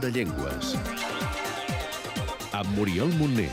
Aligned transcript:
de 0.00 0.10
Llengües. 0.12 0.74
Amb 2.52 2.68
Muriel 2.76 3.10
Montner. 3.18 3.50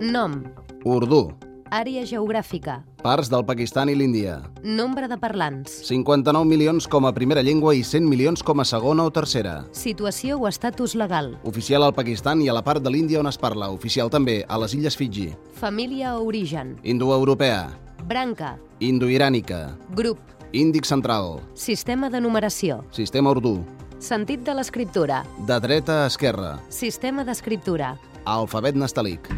Nom, 0.00 0.42
Urdu. 0.84 1.32
àrea 1.70 2.04
geogràfica, 2.08 2.82
Parts 3.02 3.28
del 3.30 3.44
Pakistan 3.44 3.88
i 3.90 3.94
l'Índia. 3.94 4.40
nombre 4.62 5.06
de 5.08 5.18
parlants, 5.18 5.70
59 5.86 6.44
milions 6.46 6.86
com 6.88 7.04
a 7.06 7.12
primera 7.12 7.42
llengua 7.42 7.74
i 7.74 7.82
100 7.84 8.08
milions 8.08 8.42
com 8.42 8.60
a 8.60 8.64
segona 8.64 9.04
o 9.04 9.10
tercera. 9.10 9.66
situació 9.72 10.38
o 10.38 10.48
estatus 10.48 10.94
legal, 10.94 11.38
Oficial 11.44 11.82
al 11.82 11.94
Pakistan 11.94 12.40
i 12.42 12.48
a 12.48 12.52
la 12.54 12.62
part 12.64 12.82
de 12.82 12.90
l'Índia 12.90 13.20
on 13.20 13.26
es 13.26 13.38
parla. 13.38 13.68
Oficial 13.70 14.08
també 14.10 14.44
a 14.48 14.58
les 14.58 14.74
Illes 14.74 14.96
Fiji. 14.96 15.34
família 15.54 16.16
o 16.18 16.24
origen, 16.26 16.78
Indoeuropea. 16.82 17.68
branca, 18.06 18.58
Indoirànica. 18.80 19.76
grup, 19.94 20.18
Índic 20.52 20.84
central. 20.86 21.40
sistema 21.54 22.08
de 22.10 22.20
numeració, 22.20 22.84
Sistema 22.90 23.30
urdú. 23.30 23.64
sentit 23.98 24.40
de 24.44 24.54
l'escriptura, 24.54 25.24
De 25.46 25.60
dreta 25.60 26.04
a 26.04 26.06
esquerra. 26.06 26.58
sistema 26.68 27.24
d'escriptura, 27.24 27.98
Alfabet 28.24 28.74
nastalic. 28.74 29.28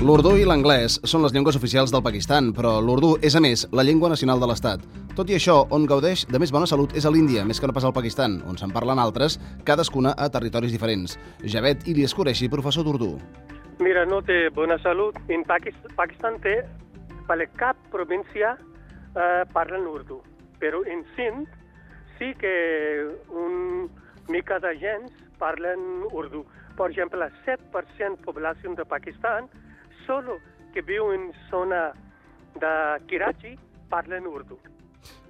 L'urdú 0.00 0.36
i 0.38 0.44
l'anglès 0.44 1.00
són 1.04 1.22
les 1.22 1.32
llengües 1.32 1.56
oficials 1.56 1.90
del 1.90 2.02
Pakistan, 2.02 2.52
però 2.54 2.80
l'urdú 2.80 3.18
és, 3.20 3.34
a 3.34 3.40
més, 3.40 3.66
la 3.72 3.82
llengua 3.82 4.08
nacional 4.08 4.40
de 4.40 4.46
l'Estat. 4.46 4.80
Tot 5.14 5.28
i 5.28 5.34
això, 5.34 5.66
on 5.70 5.86
gaudeix 5.86 6.24
de 6.30 6.38
més 6.38 6.52
bona 6.52 6.66
salut 6.66 6.94
és 6.96 7.04
a 7.04 7.10
l'Índia, 7.10 7.44
més 7.44 7.58
que 7.60 7.66
no 7.66 7.72
pas 7.72 7.84
al 7.84 7.92
Pakistan, 7.92 8.42
on 8.46 8.56
se'n 8.56 8.70
parlen 8.70 8.98
altres, 8.98 9.38
cadascuna 9.64 10.14
a 10.16 10.28
territoris 10.30 10.70
diferents. 10.72 11.18
Javed 11.44 11.86
Ilyas 11.88 12.14
Qureshi, 12.14 12.48
professor 12.48 12.84
d'urdú. 12.84 13.18
Mira, 13.80 14.06
no 14.06 14.22
té 14.22 14.48
bona 14.54 14.78
salut. 14.82 15.16
En 15.28 15.44
Pakistan, 15.44 15.90
Pakistan 15.96 16.40
té, 16.40 16.62
per 17.26 17.38
cap 17.58 17.76
província 17.90 18.56
eh, 19.14 19.44
parlen 19.52 19.86
urdu. 19.86 20.20
Però 20.58 20.82
en 20.86 21.04
Sindh 21.14 21.48
sí 22.18 22.34
que 22.40 23.06
un 23.30 23.90
mica 24.28 24.58
de 24.58 24.74
gens 24.78 25.12
parlen 25.38 26.04
urdu. 26.12 26.44
Per 26.76 26.90
exemple, 26.90 27.24
el 27.24 27.32
7% 27.44 28.24
població 28.24 28.74
de 28.74 28.84
Pakistan, 28.84 29.48
solo 30.06 30.38
que 30.74 30.82
viu 30.82 31.12
en 31.12 31.32
zona 31.50 31.92
de 32.54 32.72
Karachi, 33.10 33.56
parlen 33.90 34.26
urdu. 34.26 34.58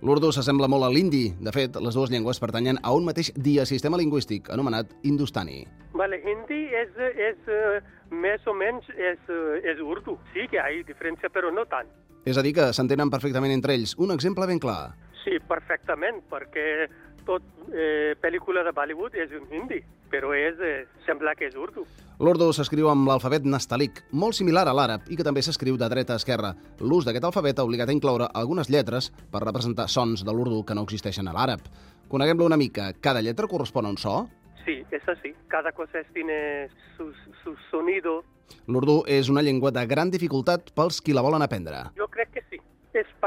L'urdu 0.02 0.30
s'assembla 0.32 0.68
molt 0.70 0.86
a 0.86 0.90
l'indi. 0.92 1.28
De 1.42 1.52
fet, 1.54 1.76
les 1.82 1.96
dues 1.96 2.10
llengües 2.10 2.40
pertanyen 2.42 2.78
a 2.82 2.92
un 2.94 3.06
mateix 3.06 3.32
diasistema 3.34 3.98
lingüístic, 3.98 4.50
anomenat 4.54 4.92
hindustani. 5.02 5.64
Vale, 5.98 6.20
hindi 6.22 6.60
és, 6.80 6.92
és 7.28 7.50
eh, 7.50 7.80
més 8.10 8.46
o 8.46 8.54
menys 8.54 8.86
és, 8.94 9.18
eh, 9.28 9.58
és 9.72 9.82
urdu. 9.82 10.18
Sí 10.34 10.46
que 10.50 10.58
hi 10.58 10.62
ha 10.62 10.86
diferència, 10.86 11.30
però 11.34 11.50
no 11.54 11.66
tant. 11.70 11.90
És 12.28 12.36
a 12.36 12.42
dir, 12.44 12.52
que 12.52 12.72
s'entenen 12.76 13.08
perfectament 13.08 13.54
entre 13.54 13.72
ells. 13.72 13.94
Un 13.96 14.12
exemple 14.12 14.44
ben 14.46 14.58
clar. 14.60 14.92
Sí, 15.22 15.38
perfectament, 15.48 16.20
perquè 16.28 16.88
tot 17.24 17.44
eh, 17.72 18.12
pel·lícula 18.20 18.64
de 18.66 18.72
Bollywood 18.76 19.16
és 19.16 19.32
en 19.36 19.48
hindi, 19.52 19.80
però 20.12 20.34
és, 20.36 20.60
eh, 20.60 20.84
sembla 21.06 21.34
que 21.36 21.48
és 21.48 21.56
urdu. 21.56 21.86
L'urdu 22.20 22.48
s'escriu 22.52 22.88
amb 22.90 23.08
l'alfabet 23.08 23.44
nastalic, 23.48 24.02
molt 24.12 24.36
similar 24.36 24.66
a 24.68 24.74
l'àrab 24.74 25.08
i 25.08 25.16
que 25.16 25.24
també 25.24 25.40
s'escriu 25.44 25.76
de 25.80 25.88
dreta 25.88 26.16
a 26.16 26.20
esquerra. 26.20 26.54
L'ús 26.80 27.06
d'aquest 27.06 27.28
alfabet 27.28 27.60
ha 27.60 27.66
obligat 27.68 27.88
a 27.88 27.96
incloure 27.96 28.28
algunes 28.34 28.68
lletres 28.68 29.12
per 29.32 29.44
representar 29.44 29.88
sons 29.88 30.24
de 30.26 30.34
l'urdu 30.34 30.64
que 30.64 30.74
no 30.74 30.84
existeixen 30.88 31.28
a 31.28 31.36
l'àrab. 31.36 31.62
Coneguem-lo 32.08 32.48
una 32.48 32.58
mica. 32.60 32.90
Cada 33.00 33.22
lletra 33.22 33.46
correspon 33.46 33.86
a 33.86 33.94
un 33.94 34.00
so? 34.00 34.26
Sí, 34.64 34.82
és 34.90 35.06
així. 35.08 35.32
Cada 35.48 35.72
cosa 35.72 36.02
tiene 36.12 36.68
su, 36.96 37.12
su 37.44 37.54
sonido. 37.70 38.22
L'urdu 38.66 39.02
és 39.06 39.28
una 39.28 39.42
llengua 39.44 39.70
de 39.70 39.84
gran 39.86 40.10
dificultat 40.10 40.72
pels 40.76 41.00
qui 41.04 41.14
la 41.16 41.22
volen 41.24 41.44
aprendre. 41.44 41.84
Jo 41.96 42.07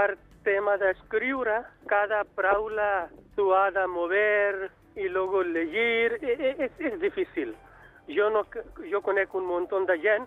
per 0.02 0.18
tema 0.44 0.78
d'escriure. 0.82 1.62
Cada 1.90 2.24
paraula 2.36 3.10
tu 3.36 3.52
ha 3.54 3.70
de 3.72 3.86
mover 3.88 4.72
i 4.96 5.08
luego 5.10 5.44
llegir. 5.44 6.18
E- 6.22 6.38
e- 6.40 6.56
És, 6.66 6.72
és 6.80 7.00
difícil. 7.00 7.56
Jo, 8.08 8.30
no, 8.30 8.44
jo 8.92 9.02
conec 9.02 9.34
un 9.36 9.46
munt 9.46 9.70
de 9.88 9.98
gent, 10.02 10.26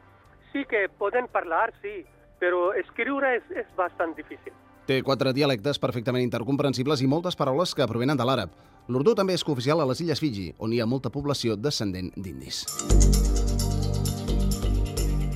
sí 0.53 0.65
que 0.65 0.89
poden 0.89 1.27
parlar, 1.29 1.73
sí, 1.83 2.05
però 2.41 2.73
escriure 2.73 3.37
és, 3.37 3.43
és 3.51 3.67
bastant 3.77 4.15
difícil. 4.17 4.53
Té 4.87 5.03
quatre 5.03 5.33
dialectes 5.33 5.79
perfectament 5.79 6.23
intercomprensibles 6.23 7.03
i 7.03 7.07
moltes 7.07 7.37
paraules 7.37 7.75
que 7.75 7.87
provenen 7.89 8.17
de 8.17 8.25
l'àrab. 8.25 8.51
L'urdu 8.89 9.15
també 9.15 9.35
és 9.35 9.45
cooficial 9.45 9.81
a 9.81 9.87
les 9.87 10.01
Illes 10.01 10.21
Fiji, 10.21 10.55
on 10.59 10.73
hi 10.73 10.81
ha 10.81 10.87
molta 10.87 11.11
població 11.11 11.57
descendent 11.57 12.13
d'indis. 12.17 12.65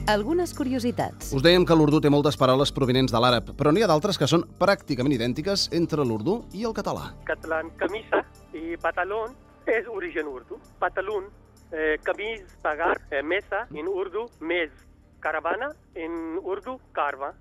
Algunes 0.09 0.55
curiositats, 0.57 1.33
Us 1.37 1.43
dèiem 1.45 1.67
que 1.69 1.77
l'urdu 1.77 2.01
té 2.01 2.09
moltes 2.09 2.37
paraules 2.41 2.73
provenents 2.73 3.13
de 3.13 3.21
l'àrab, 3.21 3.53
però 3.59 3.73
n'hi 3.73 3.83
ha 3.85 3.89
d'altres 3.91 4.17
que 4.19 4.27
són 4.31 4.47
pràcticament 4.61 5.13
idèntiques 5.15 5.69
entre 5.77 6.05
l'urdu 6.05 6.41
i 6.57 6.65
el 6.65 6.73
català. 6.73 7.13
catalán 7.25 7.71
camisa 7.77 8.25
y 8.53 8.77
pantalón 8.79 9.37
es 9.67 9.87
origen 9.87 10.27
urdu. 10.27 10.59
Pantalón, 10.79 11.29
eh, 11.73 11.99
camis, 12.03 12.41
pagar, 12.63 12.97
eh, 13.11 13.23
mesa 13.23 13.67
en 13.75 13.87
urdu, 13.87 14.31
mes. 14.41 14.71
Caravana 15.21 15.75
en 15.95 16.39
urdu, 16.43 16.79
carva. 16.93 17.35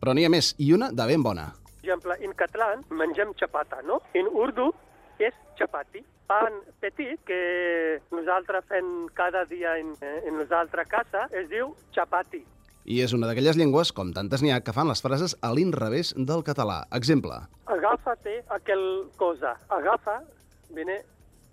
Però 0.00 0.14
n'hi 0.14 0.24
ha 0.24 0.30
més, 0.30 0.54
i 0.58 0.72
una 0.72 0.90
de 0.92 1.06
ben 1.06 1.22
bona. 1.22 1.52
Per 1.64 1.80
exemple, 1.82 2.14
en 2.20 2.32
català 2.32 2.76
mengem 2.90 3.34
xapata, 3.34 3.82
no? 3.82 4.00
En 4.14 4.26
urdu 4.28 4.72
és 5.28 5.36
chapati. 5.58 6.02
Pan 6.30 6.60
petit 6.80 7.20
que 7.26 8.00
nosaltres 8.14 8.64
fem 8.70 9.08
cada 9.14 9.44
dia 9.50 9.76
en, 9.80 9.92
en 10.00 10.38
nosaltres 10.38 10.88
casa 10.88 11.26
es 11.34 11.48
diu 11.50 11.74
chapati. 11.94 12.42
I 12.90 13.02
és 13.04 13.12
una 13.12 13.28
d'aquelles 13.28 13.58
llengües, 13.60 13.92
com 13.92 14.12
tantes 14.16 14.42
n'hi 14.42 14.52
ha, 14.54 14.62
que 14.64 14.72
fan 14.72 14.88
les 14.88 15.02
frases 15.04 15.36
a 15.44 15.52
l'inrevés 15.54 16.14
del 16.16 16.42
català. 16.46 16.84
Exemple, 16.96 17.36
Agafa-te 17.70 18.40
aquel 18.48 18.82
cosa. 19.16 19.56
Agafa 19.68 20.20
viene 20.74 21.02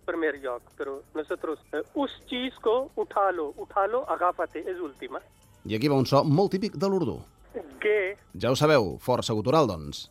primer 0.07 0.37
lloc, 0.41 0.63
però 0.77 1.01
nosotros 1.13 1.59
eh, 1.73 1.83
us 1.95 2.13
chisco, 2.29 2.91
utalo, 2.95 3.53
utalo, 3.57 4.05
agafate, 4.09 4.63
és 4.63 4.79
última. 4.79 5.19
i 5.67 5.75
aquí 5.75 5.89
va 5.91 5.97
un 5.99 6.05
so 6.07 6.23
molt 6.23 6.53
típic 6.55 6.77
de 6.79 6.87
l'urdu. 6.87 7.17
Que 7.81 8.15
Ja 8.39 8.51
ho 8.51 8.55
sabeu, 8.55 8.97
força 9.01 9.33
gutural, 9.33 9.67
doncs. 9.67 10.07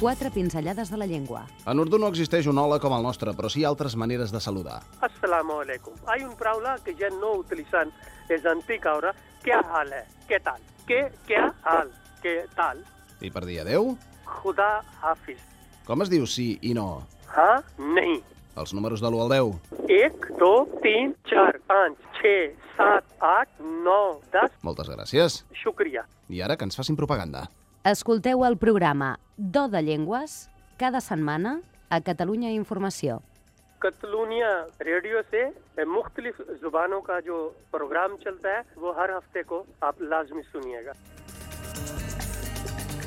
Quatre 0.00 0.30
pinzellades 0.30 0.90
de 0.90 0.96
la 0.96 1.06
llengua, 1.06 1.46
En 1.66 1.78
urdu 1.78 1.98
no 1.98 2.08
existeix 2.08 2.46
un 2.48 2.58
hola 2.58 2.78
com 2.80 2.94
el 2.96 3.02
nostre, 3.04 3.34
però 3.36 3.50
sí 3.52 3.64
altres 3.68 3.96
maneres 3.96 4.32
de 4.32 4.40
saludar. 4.40 4.80
Assalamu 5.00 5.60
alaikum. 5.60 5.92
Hay 6.06 6.24
un 6.24 6.34
paraula 6.36 6.78
que 6.84 6.94
ja 6.96 7.10
no 7.10 7.34
utilitzan, 7.42 7.92
és 8.28 8.46
antic 8.46 8.86
ara. 8.86 9.12
Què 9.44 9.52
hal 9.52 9.92
hai? 9.92 10.04
Què 10.28 10.40
tal? 10.42 10.60
Què, 10.88 11.02
què 11.28 11.42
hal? 11.64 11.92
Què 12.22 12.34
tal? 12.56 12.80
I 13.20 13.30
per 13.30 13.44
dir 13.44 13.60
adeu, 13.60 13.96
Khuda 14.24 14.80
hafiz. 15.02 15.38
com 15.86 16.02
es 16.02 16.08
diu 16.08 16.26
sí 16.26 16.58
i 16.62 16.72
no? 16.74 17.02
Ha? 17.36 17.62
Nahi. 17.78 18.22
Els 18.56 18.72
números 18.74 19.00
de 19.00 19.08
l'1 19.08 19.22
al 19.22 19.28
10. 19.28 19.54
1, 19.84 20.36
2, 20.40 20.68
3, 20.80 21.14
4, 21.28 21.60
5, 21.68 21.96
6, 22.22 22.56
7, 22.76 23.04
8, 23.20 23.48
9, 23.84 24.20
10. 24.32 24.58
Moltes 24.62 24.88
gràcies. 24.88 25.44
Shukriya. 25.62 26.04
I 26.28 26.40
ara 26.42 26.56
que 26.56 26.64
ens 26.64 26.76
facin 26.76 26.96
propaganda. 26.96 27.48
Escolteu 27.85 28.45
el 28.45 28.57
programa 28.57 29.19
Do 29.37 29.67
de 29.67 29.81
Llengües 29.81 30.49
cada 30.77 31.01
setmana 31.01 31.61
a 31.89 32.01
Catalunya 32.01 32.51
Informació. 32.51 33.21
Catalunya 33.85 34.49
radio 34.81 35.21
से 35.31 35.41
मुख्तलिफ 35.85 36.35
जुबानों 36.61 37.01
का 37.01 37.19
जो 37.27 37.35
प्रोग्राम 37.71 38.15
चलता 38.23 38.49
है 38.55 38.61
वो 38.81 38.91
हर 38.99 39.11
हफ्ते 39.11 39.43
को 39.51 39.57
आप 39.83 39.95
लाजमी 40.01 40.41
सुनिएगा 40.53 40.93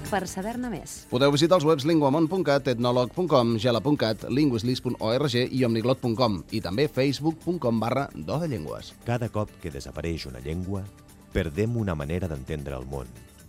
Per 0.08 0.24
saber-ne 0.24 0.70
més, 0.72 0.92
Podeu 1.10 1.32
visitar 1.34 1.58
els 1.58 1.66
webs 1.68 1.84
linguamont.cat, 1.84 2.70
etnolog.com, 2.72 3.58
gela.cat, 3.60 4.24
linguislis.org 4.38 5.34
i 5.36 5.64
omniglot.com 5.68 6.38
i 6.56 6.62
també 6.64 6.86
facebook.com 6.88 7.80
barra 7.82 8.06
do 8.14 8.38
de 8.40 8.48
llengües. 8.54 8.94
Cada 9.04 9.28
cop 9.28 9.52
que 9.60 9.74
desapareix 9.74 10.24
una 10.30 10.40
llengua, 10.40 10.80
perdem 11.34 11.76
una 11.76 11.94
manera 11.94 12.30
d'entendre 12.30 12.78
el 12.80 12.88
món, 12.88 13.10